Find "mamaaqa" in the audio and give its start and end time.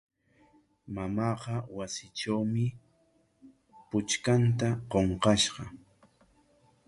0.95-1.55